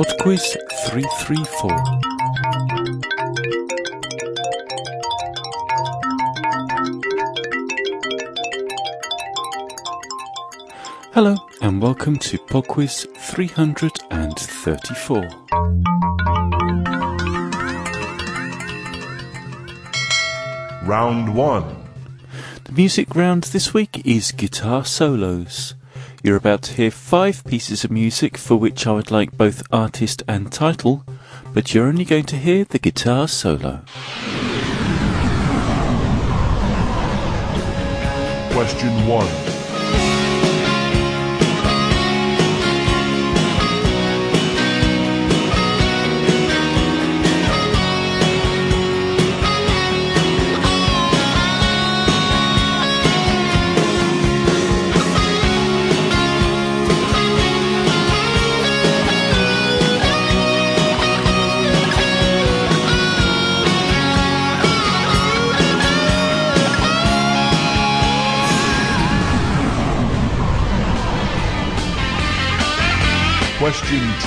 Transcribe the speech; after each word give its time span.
Podquiz 0.00 0.56
334. 0.86 1.76
Hello, 11.12 11.36
and 11.60 11.82
welcome 11.82 12.16
to 12.16 12.38
Podquiz 12.38 13.06
334. 13.14 15.28
Round 20.82 21.34
1. 21.34 21.76
The 22.64 22.72
music 22.72 23.14
round 23.14 23.42
this 23.42 23.74
week 23.74 24.00
is 24.06 24.32
guitar 24.32 24.86
solos. 24.86 25.74
You're 26.22 26.36
about 26.36 26.60
to 26.64 26.74
hear 26.74 26.90
five 26.90 27.42
pieces 27.44 27.82
of 27.82 27.90
music 27.90 28.36
for 28.36 28.56
which 28.56 28.86
I 28.86 28.92
would 28.92 29.10
like 29.10 29.38
both 29.38 29.62
artist 29.72 30.22
and 30.28 30.52
title, 30.52 31.02
but 31.54 31.72
you're 31.72 31.86
only 31.86 32.04
going 32.04 32.24
to 32.24 32.36
hear 32.36 32.64
the 32.64 32.78
guitar 32.78 33.26
solo. 33.26 33.80
Question 38.52 39.08
1. 39.08 39.49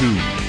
Question 0.03 0.42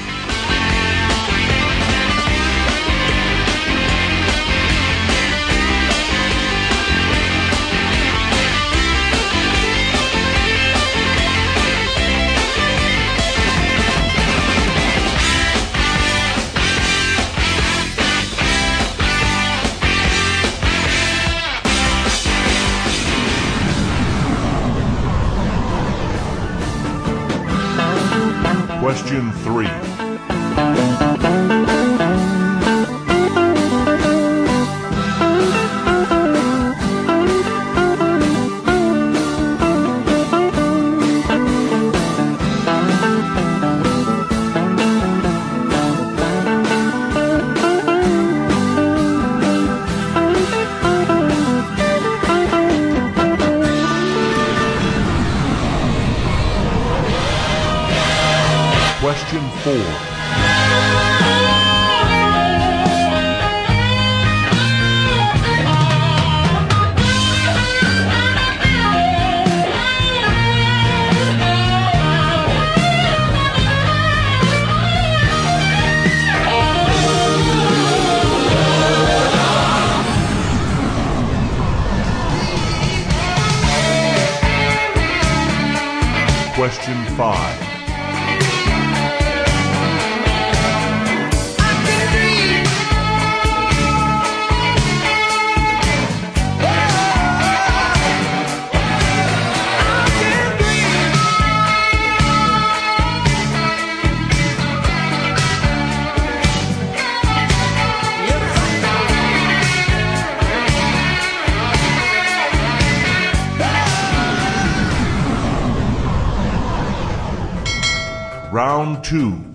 Round 119.12 119.54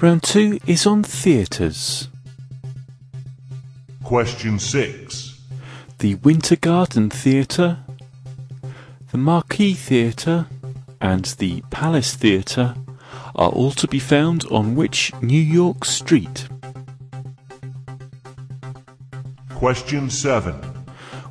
Round 0.00 0.22
two 0.22 0.60
is 0.66 0.86
on 0.86 1.02
theatres. 1.02 2.08
Question 4.04 4.60
6. 4.60 5.40
The 5.98 6.14
Winter 6.16 6.54
Garden 6.54 7.10
Theatre, 7.10 7.78
the 9.10 9.18
Marquis 9.18 9.74
Theatre, 9.74 10.46
and 11.00 11.24
the 11.38 11.62
Palace 11.70 12.14
Theatre 12.14 12.76
are 13.34 13.50
all 13.50 13.72
to 13.72 13.88
be 13.88 13.98
found 13.98 14.44
on 14.52 14.76
which 14.76 15.12
New 15.20 15.40
York 15.40 15.84
street? 15.84 16.46
Question 19.54 20.08
7. 20.08 20.54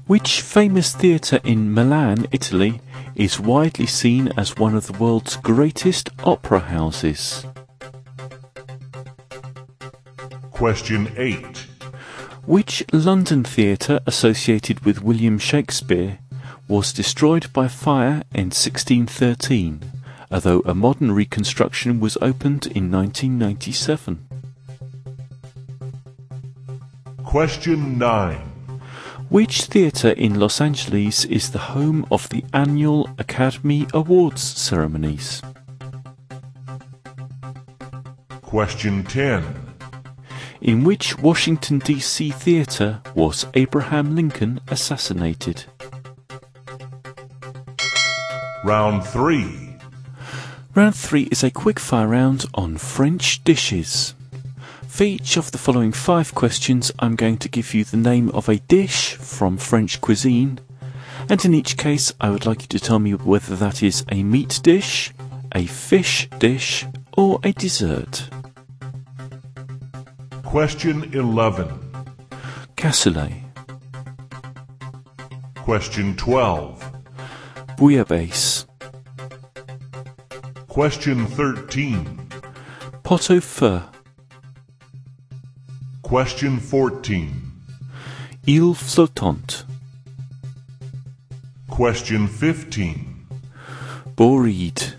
Which 0.07 0.41
famous 0.41 0.93
theatre 0.93 1.39
in 1.45 1.73
Milan, 1.73 2.27
Italy, 2.33 2.81
is 3.15 3.39
widely 3.39 3.85
seen 3.85 4.27
as 4.37 4.57
one 4.57 4.75
of 4.75 4.87
the 4.87 4.97
world's 4.97 5.37
greatest 5.37 6.09
opera 6.23 6.59
houses? 6.59 7.45
Question 10.51 11.11
8. 11.17 11.67
Which 12.45 12.83
London 12.93 13.43
theatre 13.43 13.99
associated 14.05 14.85
with 14.85 15.01
William 15.01 15.39
Shakespeare 15.39 16.19
was 16.67 16.93
destroyed 16.93 17.51
by 17.53 17.67
fire 17.67 18.23
in 18.33 18.51
1613, 18.51 19.81
although 20.31 20.61
a 20.65 20.73
modern 20.73 21.11
reconstruction 21.11 21.99
was 21.99 22.17
opened 22.21 22.67
in 22.67 22.91
1997? 22.91 24.27
Question 27.23 27.97
9. 27.97 28.54
Which 29.29 29.65
theatre 29.65 30.11
in 30.11 30.39
Los 30.39 30.61
Angeles 30.61 31.25
is 31.25 31.51
the 31.51 31.59
home 31.59 32.07
of 32.09 32.27
the 32.29 32.43
annual 32.53 33.09
Academy 33.17 33.85
Awards 33.93 34.41
ceremonies? 34.41 35.41
Question 38.41 39.03
10. 39.03 39.43
In 40.61 40.83
which 40.83 41.19
Washington, 41.19 41.79
D.C. 41.79 42.31
theatre 42.31 43.01
was 43.13 43.45
Abraham 43.53 44.16
Lincoln 44.16 44.61
assassinated? 44.69 45.66
Round 48.63 49.05
3. 49.05 49.78
Round 50.73 50.95
3 50.95 51.23
is 51.23 51.43
a 51.43 51.51
quick-fire 51.51 52.07
round 52.07 52.45
on 52.55 52.78
French 52.78 53.43
dishes. 53.43 54.15
For 54.95 55.03
each 55.03 55.35
of 55.35 55.51
the 55.51 55.57
following 55.57 55.91
five 55.91 56.33
questions, 56.33 56.89
I'm 56.99 57.17
going 57.17 57.35
to 57.39 57.49
give 57.49 57.73
you 57.73 57.83
the 57.83 57.97
name 57.97 58.29
of 58.29 58.47
a 58.47 58.59
dish 58.59 59.15
from 59.15 59.57
French 59.57 59.99
cuisine, 59.99 60.61
and 61.27 61.43
in 61.43 61.53
each 61.53 61.75
case, 61.75 62.13
I 62.21 62.29
would 62.29 62.45
like 62.45 62.61
you 62.61 62.69
to 62.69 62.79
tell 62.79 62.99
me 62.99 63.13
whether 63.13 63.57
that 63.57 63.83
is 63.83 64.05
a 64.09 64.23
meat 64.23 64.61
dish, 64.63 65.11
a 65.53 65.65
fish 65.65 66.29
dish, 66.39 66.85
or 67.17 67.41
a 67.43 67.51
dessert. 67.51 68.29
Question 70.45 71.13
11. 71.13 71.67
Cassoulet, 72.77 73.33
Question 75.55 76.15
12. 76.15 76.91
bouillabaisse, 77.75 78.65
Question 80.69 81.27
13. 81.27 82.29
pot 83.03 83.29
au 83.29 83.41
feu, 83.41 83.81
Question 86.16 86.59
14. 86.59 87.29
île 88.47 88.73
flottante, 88.73 89.66
Question 91.67 92.28
15. 92.28 93.28
bourride. 94.16 94.96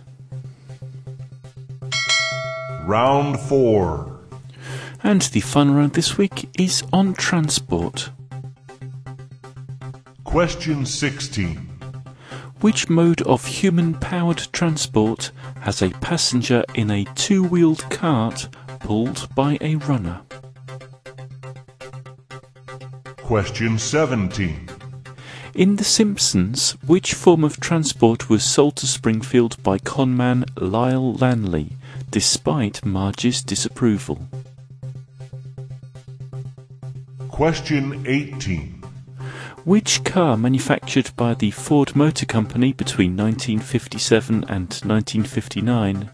Round 2.87 3.41
4. 3.49 4.21
And 5.03 5.23
the 5.33 5.41
fun 5.41 5.75
round 5.75 5.95
this 5.95 6.19
week 6.19 6.51
is 6.59 6.85
on 6.93 7.15
transport. 7.15 8.11
Question 10.25 10.85
16. 10.85 11.67
Which 12.61 12.91
mode 12.91 13.23
of 13.23 13.47
human 13.47 13.95
powered 13.95 14.53
transport 14.53 15.31
has 15.61 15.81
a 15.81 15.89
passenger 16.03 16.63
in 16.75 16.91
a 16.91 17.07
two 17.15 17.43
wheeled 17.43 17.89
cart 17.89 18.51
pulled 18.81 19.35
by 19.35 19.57
a 19.63 19.77
runner? 19.77 20.26
Question 23.27 23.77
17. 23.77 24.69
In 25.57 25.75
The 25.75 25.83
Simpsons, 25.83 26.77
which 26.87 27.13
form 27.13 27.43
of 27.43 27.59
transport 27.59 28.31
was 28.31 28.45
sold 28.45 28.77
to 28.77 28.87
Springfield 28.87 29.61
by 29.65 29.79
conman 29.79 30.45
Lyle 30.57 31.15
Lanley, 31.15 31.73
despite 32.13 32.85
Marge's 32.87 33.43
disapproval? 33.43 34.29
Question 37.29 38.05
18. 38.07 38.85
Which 39.65 40.05
car 40.05 40.37
manufactured 40.37 41.11
by 41.17 41.35
the 41.35 41.51
Ford 41.51 41.97
Motor 41.97 42.27
Company 42.27 42.73
between 42.73 43.17
1957 43.17 44.45
and 44.45 44.69
1959 44.69 46.11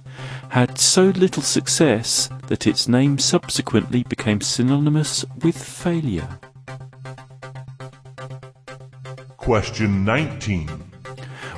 had 0.49 0.79
so 0.79 1.08
little 1.08 1.43
success 1.43 2.31
that 2.47 2.67
its 2.67 2.88
name 2.88 3.19
subsequently 3.19 4.03
became 4.03 4.41
synonymous 4.41 5.26
with 5.43 5.62
failure? 5.62 6.38
Question 9.43 10.05
19. 10.05 10.69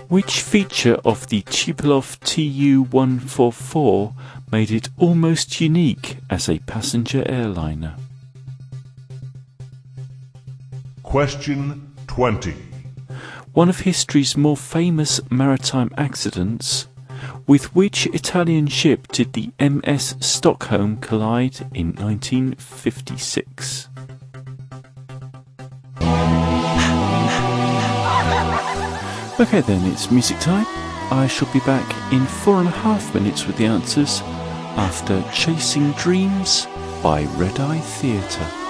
Which 0.08 0.40
feature 0.40 0.96
of 1.04 1.28
the 1.28 1.42
Tupolev 1.42 2.18
Tu-144 2.20 4.14
made 4.50 4.70
it 4.70 4.88
almost 4.96 5.60
unique 5.60 6.16
as 6.30 6.48
a 6.48 6.60
passenger 6.60 7.22
airliner? 7.28 7.96
Question 11.02 11.92
20. 12.06 12.54
One 13.52 13.68
of 13.68 13.80
history's 13.80 14.34
more 14.34 14.56
famous 14.56 15.20
maritime 15.30 15.90
accidents, 15.98 16.88
with 17.46 17.74
which 17.74 18.06
Italian 18.06 18.66
ship 18.66 19.08
did 19.08 19.34
the 19.34 19.50
MS 19.60 20.16
Stockholm 20.20 20.96
collide 20.96 21.60
in 21.74 21.88
1956? 21.88 23.88
Okay 29.44 29.60
then, 29.60 29.84
it's 29.92 30.10
music 30.10 30.40
time. 30.40 30.64
I 31.12 31.26
shall 31.26 31.52
be 31.52 31.60
back 31.60 31.84
in 32.14 32.24
four 32.24 32.60
and 32.60 32.68
a 32.68 32.70
half 32.70 33.14
minutes 33.14 33.46
with 33.46 33.58
the 33.58 33.66
answers 33.66 34.22
after 34.78 35.22
Chasing 35.34 35.92
Dreams 35.92 36.66
by 37.02 37.24
Redeyetheatre. 37.36 38.63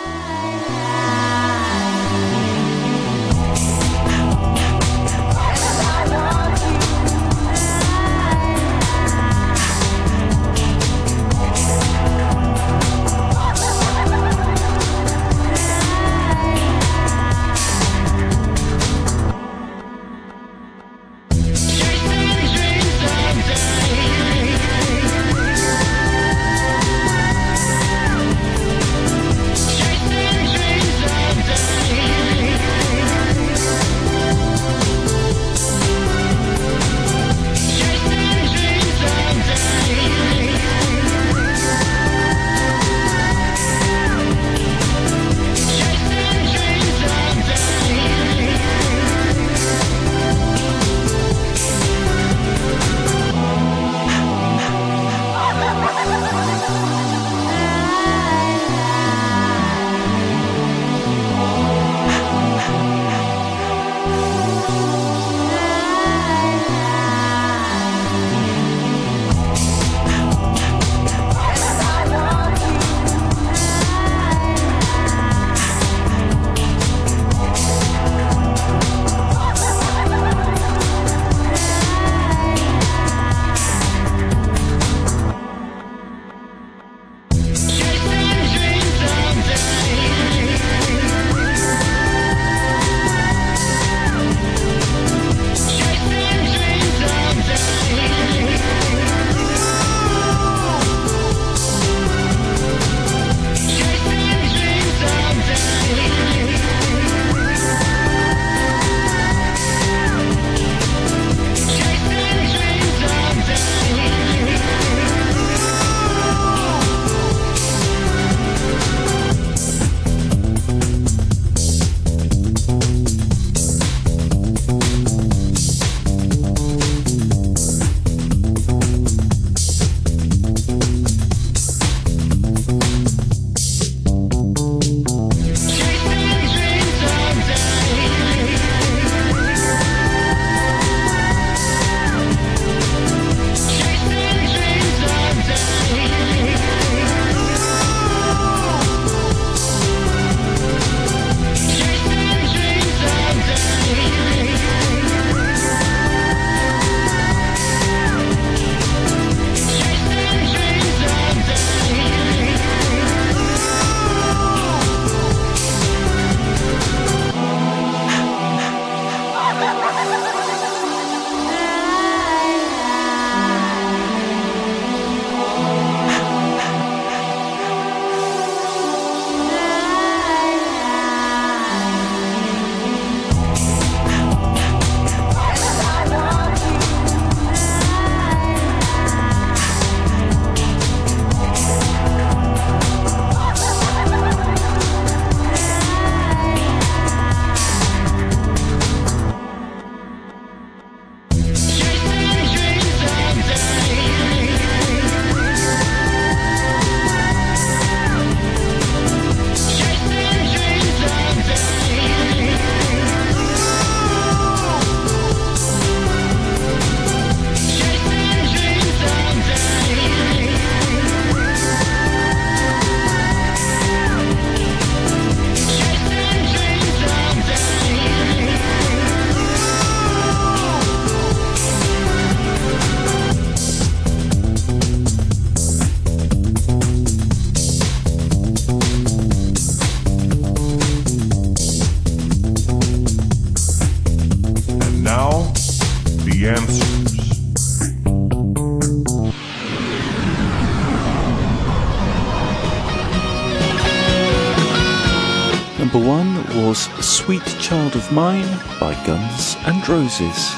Number 255.95 256.09
one 256.09 256.35
was 256.61 256.89
Sweet 257.07 257.45
Child 257.61 257.95
o' 257.95 258.13
Mine 258.13 258.49
by 258.81 258.95
Guns 259.07 259.55
N' 259.65 259.81
Roses. 259.89 260.53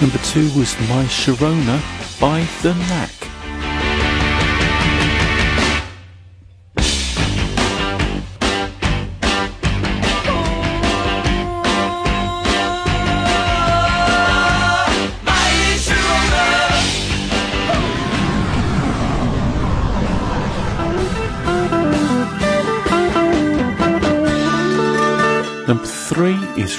Number 0.00 0.18
two 0.24 0.48
was 0.58 0.74
My 0.88 1.04
Sharona 1.04 1.78
by 2.18 2.48
The 2.62 2.72
Knack. 2.72 3.27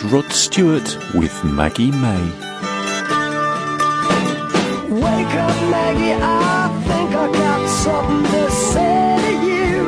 Rod 0.05 0.31
Stewart 0.31 0.97
with 1.13 1.43
Maggie 1.43 1.91
May. 1.91 2.23
Wake 4.89 5.35
up, 5.35 5.55
Maggie, 5.69 6.13
I 6.13 6.69
think 6.87 7.13
I 7.13 7.29
got 7.31 7.67
something 7.67 8.23
to 8.31 8.49
say 8.49 9.17
to 9.25 9.33
you. 9.45 9.83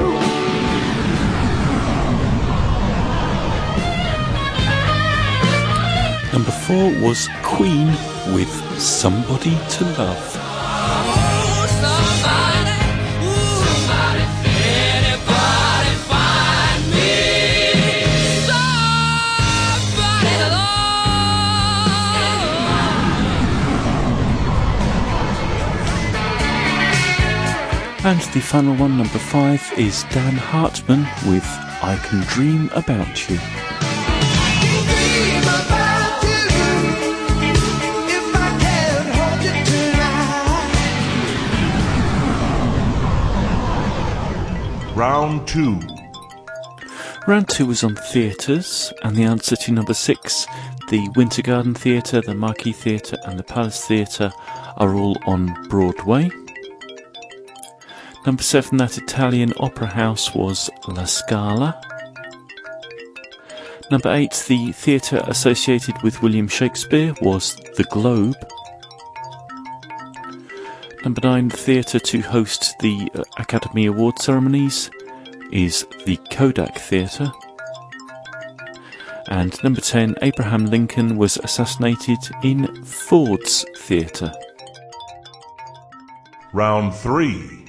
Number 6.34 6.52
four 6.52 6.92
was 7.02 7.30
Queen 7.42 7.88
with 8.36 8.52
Somebody 8.80 9.58
to 9.70 9.86
Love. 9.98 10.51
And 28.04 28.20
the 28.34 28.40
final 28.40 28.74
one, 28.76 28.98
number 28.98 29.20
five, 29.20 29.62
is 29.78 30.06
Dan 30.06 30.34
Hartman 30.34 31.02
with 31.28 31.46
I 31.84 31.98
Can 32.04 32.22
Dream 32.22 32.68
About 32.74 33.30
You. 33.30 33.38
Dream 33.38 35.44
about 35.44 36.24
you. 36.24 36.48
If 38.10 38.36
I 38.36 38.58
can 38.60 39.06
hold 39.14 39.44
you 39.44 39.54
tonight. 44.84 44.96
Round 44.96 45.48
2. 45.48 45.80
Round 47.28 47.48
two 47.48 47.68
was 47.68 47.84
on 47.84 47.96
theatres, 47.96 48.92
and 49.04 49.16
the 49.16 49.26
answer 49.26 49.56
to 49.56 49.72
number 49.72 49.94
six, 49.94 50.48
the 50.90 51.08
Winter 51.16 51.44
Garden 51.44 51.76
Theatre, 51.76 52.20
the 52.20 52.34
Marquis 52.34 52.72
Theatre, 52.72 53.18
and 53.26 53.38
the 53.38 53.44
Palace 53.44 53.86
Theatre, 53.86 54.32
are 54.78 54.96
all 54.96 55.16
on 55.28 55.54
Broadway. 55.70 56.32
Number 58.26 58.44
seven, 58.44 58.78
that 58.78 59.00
Italian 59.00 59.52
opera 59.58 59.88
house 59.88 60.36
was 60.36 60.70
La 60.88 61.06
Scala. 61.06 61.82
Number 63.90 64.14
eight, 64.14 64.44
the 64.48 64.72
theatre 64.72 65.22
associated 65.26 66.02
with 66.04 66.22
William 66.22 66.48
Shakespeare 66.48 67.14
was 67.22 67.56
the 67.78 67.84
Globe. 67.90 68.38
Number 71.04 71.22
nine, 71.24 71.48
the 71.48 71.58
theatre 71.58 72.00
to 72.00 72.22
host 72.22 72.76
the 72.80 73.10
uh, 73.16 73.24
Academy 73.40 73.88
Award 73.88 74.20
ceremonies 74.20 74.92
is 75.52 75.88
the 76.06 76.18
Kodak 76.30 76.78
Theatre. 76.78 77.32
And 79.30 79.58
number 79.64 79.82
10, 79.82 80.16
Abraham 80.22 80.68
Lincoln 80.68 81.18
was 81.18 81.38
assassinated 81.38 82.20
in 82.44 82.84
Ford's 82.86 83.66
Theatre. 83.78 84.32
Round 86.54 86.94
3. 86.94 87.61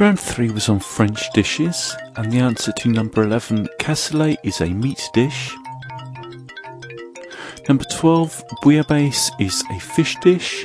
Round 0.00 0.18
3 0.18 0.52
was 0.52 0.70
on 0.70 0.80
French 0.80 1.30
dishes, 1.34 1.94
and 2.16 2.32
the 2.32 2.38
answer 2.38 2.72
to 2.78 2.88
number 2.88 3.22
11, 3.22 3.68
cassoulet, 3.78 4.38
is 4.42 4.62
a 4.62 4.66
meat 4.70 5.10
dish. 5.12 5.54
Number 7.68 7.84
12, 7.84 8.42
bouillabaisse 8.62 9.30
is 9.38 9.62
a 9.70 9.78
fish 9.78 10.16
dish. 10.22 10.64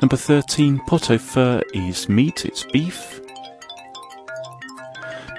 Number 0.00 0.14
13, 0.14 0.78
pot 0.86 1.10
au 1.10 1.18
feu 1.18 1.60
is 1.74 2.08
meat, 2.08 2.44
it's 2.44 2.64
beef. 2.72 3.20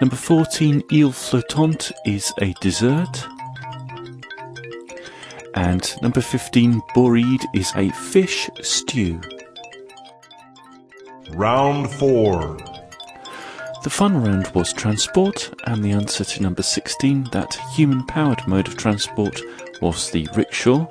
Number 0.02 0.18
14, 0.18 0.82
île 0.92 1.14
flottante 1.14 1.94
is 2.06 2.34
a 2.42 2.54
dessert. 2.60 3.26
And 5.56 5.96
number 6.02 6.20
15, 6.20 6.82
bourride 6.94 7.46
is 7.54 7.72
a 7.78 7.90
fish 7.92 8.50
stew. 8.62 9.22
Round 11.34 11.90
4. 11.90 12.58
The 13.84 13.90
fun 13.90 14.22
round 14.22 14.48
was 14.50 14.74
transport, 14.74 15.52
and 15.66 15.84
the 15.84 15.92
answer 15.92 16.24
to 16.26 16.44
number 16.44 16.62
16, 16.62 17.30
that 17.32 17.58
human 17.74 18.06
powered 18.06 18.46
mode 18.48 18.68
of 18.68 18.76
transport, 18.76 19.42
was 19.82 20.12
the 20.12 20.28
rickshaw. 20.36 20.86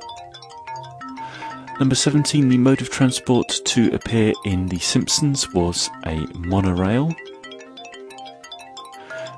Number 1.78 1.94
17, 1.94 2.48
the 2.48 2.58
mode 2.58 2.80
of 2.80 2.90
transport 2.90 3.48
to 3.66 3.94
appear 3.94 4.32
in 4.44 4.66
The 4.66 4.78
Simpsons 4.78 5.52
was 5.52 5.90
a 6.06 6.26
monorail. 6.34 7.14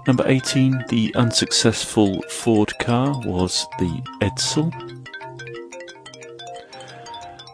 Number 0.07 0.25
18, 0.27 0.87
the 0.89 1.13
unsuccessful 1.17 2.23
Ford 2.31 2.73
car 2.79 3.21
was 3.25 3.67
the 3.79 4.03
Edsel. 4.21 4.73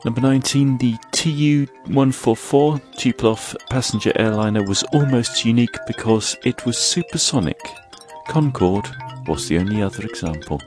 Number 0.05 0.21
19, 0.21 0.79
the 0.79 0.97
Tu-144 1.19 2.81
Tupolev 2.95 3.57
passenger 3.71 4.13
airliner 4.15 4.63
was 4.63 4.85
almost 4.93 5.45
unique 5.45 5.77
because 5.85 6.37
it 6.45 6.65
was 6.65 6.79
supersonic. 6.79 7.59
Concorde 8.29 8.89
was 9.27 9.49
the 9.49 9.59
only 9.59 9.83
other 9.83 10.05
example. 10.05 10.63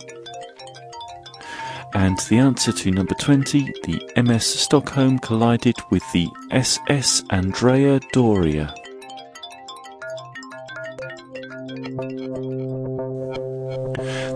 And 1.93 2.20
the 2.27 2.39
answer 2.39 2.74
to 2.74 2.91
number 2.91 3.15
20, 3.15 3.62
the 3.86 4.22
MS 4.22 4.46
Stockholm 4.46 5.20
collided 5.20 5.77
with 5.89 6.03
the 6.12 6.27
SS 6.51 7.24
Andrea 7.29 8.01
Doria. 8.12 8.75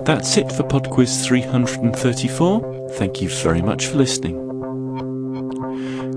That's 0.05 0.38
it 0.38 0.50
for 0.50 0.63
PodQuiz 0.63 1.25
334. 1.25 2.91
Thank 2.91 3.22
you 3.22 3.27
very 3.27 3.62
much 3.62 3.88
for 3.88 3.98
listening. 3.98 4.45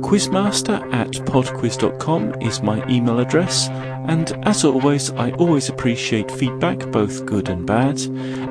Quizmaster 0.08 0.80
at 0.94 1.10
podquiz.com 1.10 2.40
is 2.40 2.62
my 2.62 2.82
email 2.88 3.18
address, 3.18 3.68
and 4.08 4.32
as 4.46 4.64
always, 4.64 5.10
I 5.10 5.32
always 5.32 5.68
appreciate 5.68 6.30
feedback, 6.30 6.78
both 6.90 7.26
good 7.26 7.50
and 7.50 7.66
bad, 7.66 8.00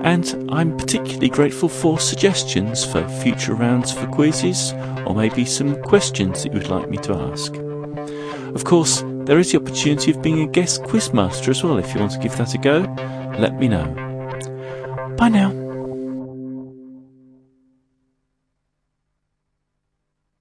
and 0.05 0.51
I'm 0.51 0.77
particularly 0.77 1.29
grateful 1.29 1.67
for 1.67 1.99
suggestions 1.99 2.85
for 2.85 3.09
future 3.23 3.55
rounds 3.55 3.91
for 3.91 4.05
quizzes, 4.05 4.73
or 5.07 5.15
maybe 5.15 5.45
some 5.45 5.81
questions 5.81 6.43
that 6.43 6.53
you 6.53 6.59
would 6.59 6.69
like 6.69 6.91
me 6.91 6.97
to 6.97 7.15
ask. 7.15 7.55
Of 8.53 8.63
course, 8.63 9.03
there 9.25 9.39
is 9.39 9.51
the 9.51 9.59
opportunity 9.59 10.11
of 10.11 10.21
being 10.21 10.41
a 10.41 10.51
guest 10.51 10.83
quizmaster 10.83 11.49
as 11.49 11.63
well. 11.63 11.79
If 11.79 11.91
you 11.95 11.99
want 11.99 12.11
to 12.11 12.19
give 12.19 12.37
that 12.37 12.53
a 12.53 12.59
go, 12.59 12.81
let 13.39 13.57
me 13.57 13.67
know. 13.67 15.15
Bye 15.17 15.29
now. 15.29 15.66